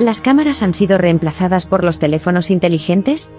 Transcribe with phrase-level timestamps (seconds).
[0.00, 3.34] ¿Las cámaras han sido reemplazadas por los teléfonos inteligentes?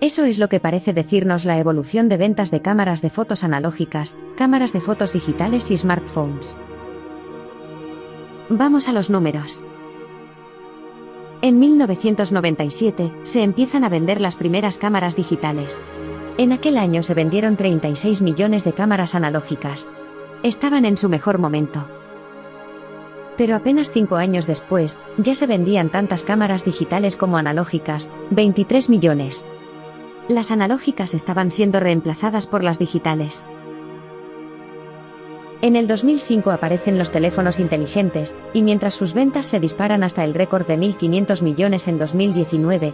[0.00, 4.16] Eso es lo que parece decirnos la evolución de ventas de cámaras de fotos analógicas,
[4.38, 6.56] cámaras de fotos digitales y smartphones.
[8.48, 9.62] Vamos a los números.
[11.42, 15.84] En 1997, se empiezan a vender las primeras cámaras digitales.
[16.38, 19.90] En aquel año se vendieron 36 millones de cámaras analógicas.
[20.42, 21.86] Estaban en su mejor momento.
[23.36, 29.46] Pero apenas cinco años después, ya se vendían tantas cámaras digitales como analógicas, 23 millones.
[30.28, 33.46] Las analógicas estaban siendo reemplazadas por las digitales.
[35.62, 40.34] En el 2005 aparecen los teléfonos inteligentes, y mientras sus ventas se disparan hasta el
[40.34, 42.92] récord de 1.500 millones en 2019,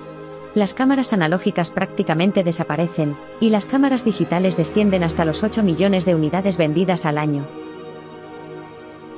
[0.54, 6.14] las cámaras analógicas prácticamente desaparecen, y las cámaras digitales descienden hasta los 8 millones de
[6.14, 7.46] unidades vendidas al año.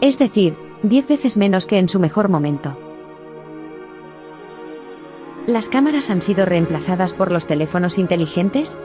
[0.01, 2.77] Es decir, 10 veces menos que en su mejor momento.
[5.47, 8.79] ¿Las cámaras han sido reemplazadas por los teléfonos inteligentes?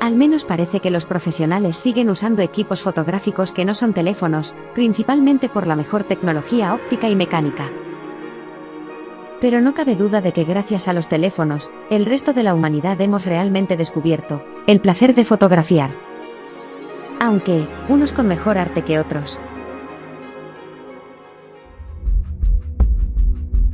[0.00, 5.48] Al menos parece que los profesionales siguen usando equipos fotográficos que no son teléfonos, principalmente
[5.48, 7.68] por la mejor tecnología óptica y mecánica.
[9.40, 13.00] Pero no cabe duda de que gracias a los teléfonos, el resto de la humanidad
[13.00, 15.90] hemos realmente descubierto el placer de fotografiar.
[17.18, 19.40] Aunque, unos con mejor arte que otros.